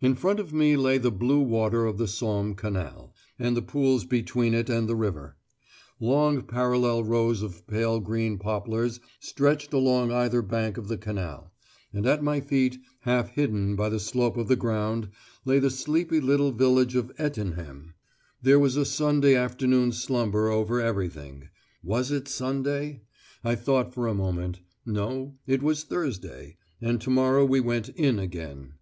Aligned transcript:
In 0.00 0.16
front 0.16 0.40
of 0.40 0.52
me 0.52 0.76
lay 0.76 0.98
the 0.98 1.12
blue 1.12 1.38
water 1.38 1.86
of 1.86 1.98
the 1.98 2.08
Somme 2.08 2.56
Canal, 2.56 3.14
and 3.38 3.56
the 3.56 3.62
pools 3.62 4.04
between 4.04 4.54
it 4.54 4.68
and 4.68 4.88
the 4.88 4.96
river; 4.96 5.36
long 6.00 6.42
parallel 6.42 7.04
rows 7.04 7.42
of 7.42 7.64
pale 7.68 8.00
green 8.00 8.38
poplars 8.40 8.98
stretched 9.20 9.72
along 9.72 10.10
either 10.10 10.42
bank 10.42 10.76
of 10.76 10.88
the 10.88 10.98
canal; 10.98 11.52
and 11.92 12.06
at 12.06 12.24
my 12.24 12.40
feet, 12.40 12.78
half 13.02 13.28
hidden 13.28 13.76
by 13.76 13.88
the 13.88 14.00
slope 14.00 14.36
of 14.36 14.48
the 14.48 14.56
ground, 14.56 15.10
lay 15.44 15.60
the 15.60 15.70
sleepy 15.70 16.20
little 16.20 16.50
village 16.50 16.96
of 16.96 17.12
Etinehem. 17.16 17.94
There 18.42 18.58
was 18.58 18.76
a 18.76 18.84
Sunday 18.84 19.36
afternoon 19.36 19.92
slumber 19.92 20.48
over 20.50 20.80
everything. 20.80 21.50
Was 21.84 22.10
it 22.10 22.26
Sunday? 22.26 23.02
I 23.44 23.54
thought 23.54 23.94
for 23.94 24.08
a 24.08 24.12
moment. 24.14 24.58
No, 24.84 25.36
it 25.46 25.62
was 25.62 25.84
Thursday, 25.84 26.56
and 26.82 27.00
to 27.00 27.10
morrow 27.10 27.44
we 27.44 27.60
went 27.60 27.90
"in" 27.90 28.18
again. 28.18 28.72